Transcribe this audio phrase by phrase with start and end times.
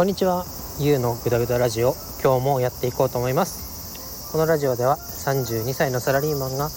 [0.00, 0.46] こんにちは。
[0.78, 1.94] ゆうのぐだぐだラジオ。
[2.24, 4.32] 今日もやっていこうと思います。
[4.32, 6.70] このラジオでは32歳のサラリーマンが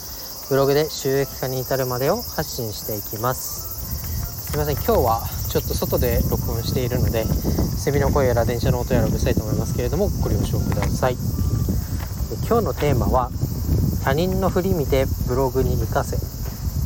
[0.49, 4.51] ブログで収益化に至るまでを発信していきます。
[4.51, 4.75] すいません。
[4.75, 11.15] 今日はちょっと外で録音しているのでセミの声やら電車の音やらうるさいと思いますけれどもご了承ください。
[12.46, 13.32] 今日のテーマは
[14.04, 16.18] 他人の振り見てブログに活かせ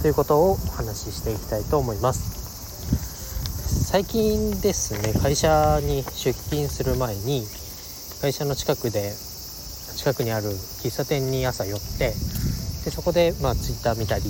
[0.04, 2.37] ということをお話ししていきたいと思います。
[3.88, 7.48] 最近ですね会社に出勤する前に
[8.20, 9.16] 会社の近くで
[9.96, 10.50] 近くにある
[10.84, 12.12] 喫茶店に朝寄って
[12.84, 14.28] でそこでまあツイッター見たり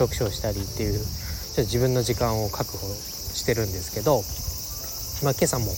[0.00, 4.24] 読書したりっていうちょっと自分の時間を確保してるんですけど、
[5.20, 5.68] まあ、今朝も、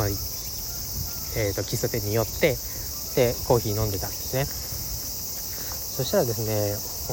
[0.00, 2.56] まあえー、と喫茶店に寄って
[3.12, 4.48] でコーヒー飲んでたんですね。
[4.48, 6.48] そしたらです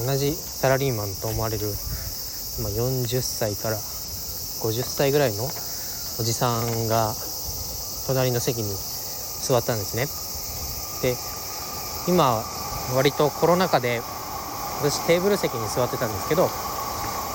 [0.00, 1.68] 同じサラリーマンと思われる、
[2.64, 3.76] まあ、40歳から
[4.60, 7.14] 50歳ぐらいのおじさんが
[8.06, 8.74] 隣の席に
[9.42, 10.06] 座ったんですね。
[11.02, 11.16] で
[12.08, 12.42] 今
[12.94, 14.00] 割とコロナ禍で
[14.80, 16.48] 私テーブル席に座ってたんですけど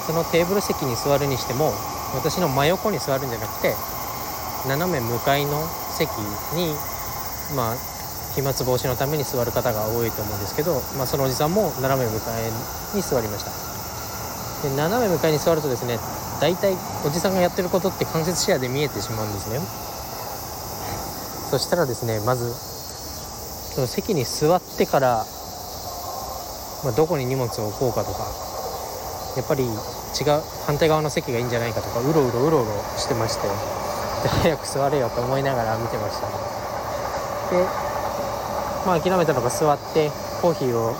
[0.07, 1.71] そのテーブル席に座るにしても
[2.15, 3.73] 私の真横に座るんじゃなくて
[4.67, 5.61] 斜め向かいの
[5.95, 6.09] 席
[6.55, 6.73] に
[7.55, 7.75] まあ
[8.35, 12.49] 飛沫防止のために座る方が多いと思うんですけど、まあ、そのおじさんも斜め向かい
[12.95, 13.51] に座りました。
[14.67, 15.99] で斜め向かいに座るとですね
[16.39, 19.59] 大体おじさんがやってることって間接視野で見えてしまうんですね。
[21.51, 22.51] そしたらですねまず
[23.75, 25.25] その席に座ってから、
[26.83, 28.25] まあ、どこに荷物を置こうかとか
[29.37, 29.73] やっぱり違う
[30.65, 36.27] 反対側の席がいいんじゃないかとかうろうろうろうろしてましてで早く座れよと思いながら見てました。
[37.55, 37.65] で
[38.85, 40.11] まあ諦めたのが座って
[40.41, 40.95] コーヒーを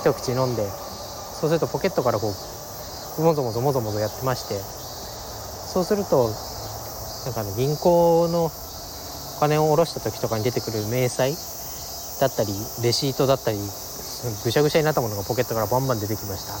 [0.00, 2.32] 一口飲んでそうするとポケットからこう
[3.18, 4.56] もぞもぞもぞもぞやってまして。
[5.72, 6.28] そうすると
[7.24, 11.32] なんかね銀行のお金を下ろした時とかに出てくる明細
[12.20, 12.52] だったり
[12.82, 16.54] レシートだったりぐしゃぐしゃになったものがポケットからバンバン出てきました。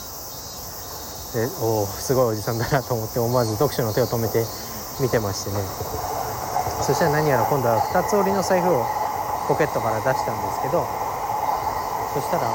[1.38, 4.44] でおおすごいおじさんだなと思って思わず読書の手を止めて
[5.00, 5.60] 見てましてね。
[6.82, 8.84] そしたら何やら今度は2つ折りの財布を
[9.48, 10.84] ポケットから出したんですけど
[12.14, 12.48] そしたら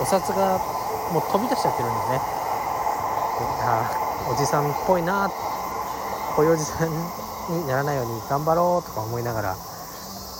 [0.00, 0.58] お札が
[1.12, 2.39] もう飛び出しちゃってるんですね。
[3.42, 5.28] あおじさんっぽいな
[6.36, 9.56] こういうおじさんにならないように頑張ろうとか思いながら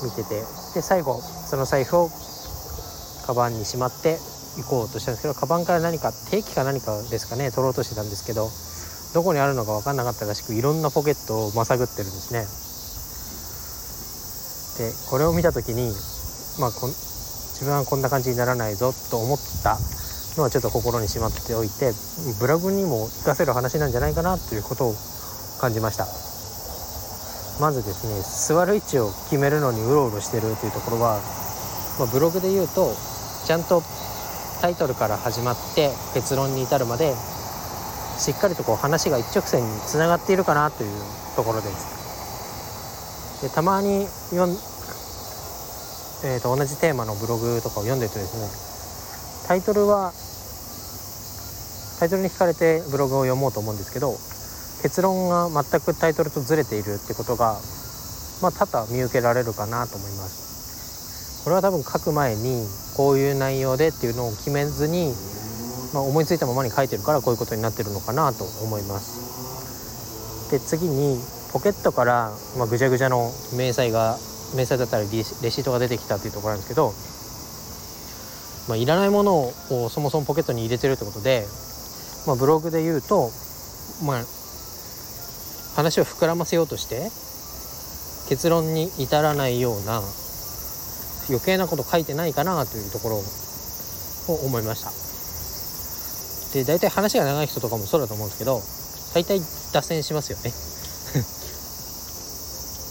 [0.04, 0.40] 見てて
[0.74, 2.10] で最後その財布を
[3.26, 4.18] カバンにしまって
[4.56, 8.48] 行こうとしたんですけどカバンから何か定期か何かですかね取ろうとしてたんですけど
[9.14, 12.46] どこにあるのか分かんなかったらしくいろんなポケットをまさぐってるんですね。
[14.78, 15.92] でこれを見た時に
[16.58, 19.76] まあ自分はこんな感じにならないぞと思った
[20.40, 21.92] のはちょっと心にしまっておいて
[22.40, 24.94] ブログにも活かせる話なんじゃないかなということを
[25.60, 26.08] 感じました。
[27.60, 31.20] まずですね座る位置を決めるのにうろうろしてるというところは、
[32.00, 32.96] まあ、ブログで言うと
[33.44, 33.82] ちゃんと
[34.62, 37.12] タイトルから始まって結論に至るまで
[38.16, 40.90] しっかりとこう話が一直線につながっているかなという
[41.36, 43.42] ところです。
[43.42, 44.56] でたまに読ん、
[46.24, 48.70] えーと同じテーマのブログとかを読んでるとですね
[49.48, 50.12] タイトルは
[52.00, 54.16] タイトルに惹かれてブログを読もうと思うんですけど
[54.80, 57.60] 結論が全くタイトルとずれているってことが
[58.40, 61.44] まあ多々見受けられるかなと思います。
[61.44, 62.66] これは多分書く前に
[62.96, 65.12] こういう内容でっていうのを決めずに、
[65.92, 70.50] まあ、思いついたままに書いてるからこういうことになってるのかなと思います。
[70.50, 71.20] で次に
[71.52, 74.16] ポケットから、まあ、ぐちゃぐちゃの明細が
[74.56, 76.94] 明細だったりレシートが出てきたっていうところなんですけど
[78.68, 81.44] まあ、いらないものをそもそもポケットに入れてるってことで、
[82.26, 83.30] まあ、ブログで言うと、
[84.04, 84.24] まあ、
[85.76, 87.10] 話を膨らませようとして
[88.28, 90.02] 結論に至らないような
[91.28, 93.16] 余計なこと書いてないかなというところ
[94.34, 94.90] を思いました。
[96.52, 98.60] で大体話が長い人とかもそうだと思うんですけど
[99.14, 99.40] 大体
[99.72, 100.52] 脱線しますよね。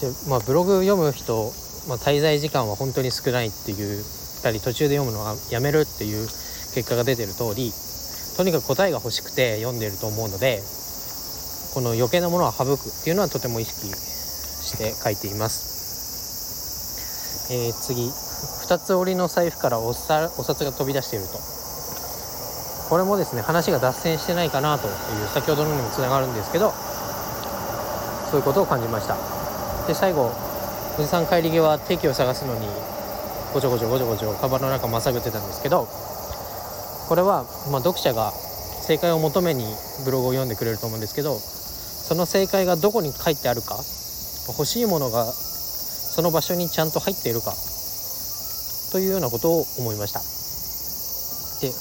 [0.00, 1.52] でまあブログ読む人、
[1.88, 4.04] まあ、滞在時間は本当に少ないっていう
[4.42, 6.26] たり途中で読むのはやめるっていう
[6.74, 7.72] 結果が出てる通り
[8.40, 10.62] とにかく答えが欲しくて読んでると思うので
[11.74, 18.08] この余計なものは省くっていうのはとても意識して書いています、えー、次。
[18.08, 21.38] 2つ折りの財布からおさお札が飛び出していると。
[22.88, 24.94] これもですね話が脱線してないかなという
[25.34, 26.72] 先ほどのにもつながるんですけど
[28.30, 29.18] そういうことを感じました。
[29.86, 30.32] で最後。
[30.98, 32.66] おじさん帰り際定期を探すのに
[33.52, 35.86] ごちょごちょごちょごちょカバンの中まさぐってたんですけど
[37.10, 37.42] これは、
[37.72, 38.30] ま、読者が
[38.86, 39.64] 正解を求めに
[40.04, 43.74] ブログを読んでくれると思うんですけどその正解がどこに書いてあるか
[44.46, 47.50] 欲しいものがその場所にちゃんと入っているか
[48.92, 50.22] というようなことを思いました。
[51.66, 51.74] で、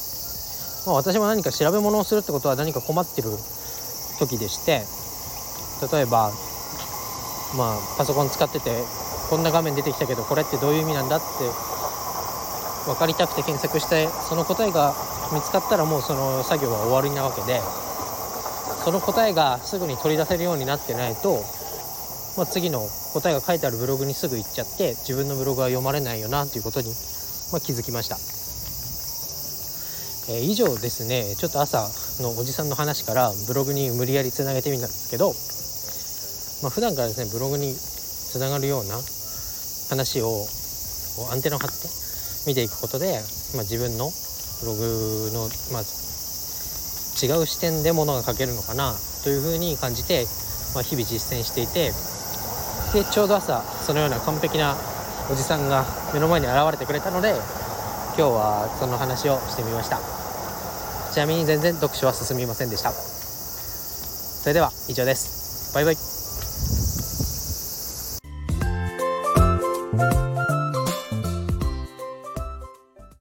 [0.89, 3.29] まあ、私も何か調べ物をするってことは何か困ってる
[4.17, 4.81] 時でして
[5.93, 6.33] 例えば
[7.55, 8.71] まあパソコン使ってて
[9.29, 11.45] こんな画面出てきたけどこれってどういう意味なんだって
[12.89, 17.61] 分かりたくて検索してその答えが見つかったらもうその作業は終わりなわけで
[18.83, 21.43] その答えがすぐに取り出せるようになってないと、
[22.37, 26.89] まあ、次の答えが書いてあるブログにすぐ行っちゃって自分のブログは読まれないよなということに、
[27.51, 28.15] まあ、気づきました、
[30.33, 31.35] えー、以上ですね。
[31.35, 31.89] ちょっと朝
[32.23, 35.33] のおじさんの話からブログに無理やりつなげてみたんですけど、
[36.63, 38.95] まあ、普段からですねブログにつながるような
[39.89, 40.47] 話を
[41.31, 41.87] アンテナを張って
[42.47, 43.19] 見ていくことで、
[43.53, 44.09] まあ、自分の
[44.61, 50.25] ブログの、まあ、違う視点でものが書けるのかなというふうに感じて、
[50.73, 51.91] まあ、日々実践していて
[52.93, 54.75] でちょうど朝そのような完璧な
[55.31, 57.35] おじさんが目の前に現れてくれたので
[58.17, 59.99] 今日はその話をしてみました。
[61.11, 62.91] ちなみに全然読書は進みませんでした。
[62.91, 65.73] それでは以上です。
[65.73, 66.18] バイバイ。